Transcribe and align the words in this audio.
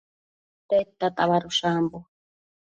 Tedta 0.69 1.07
tabadosh 1.17 1.61
ambo? 1.73 1.99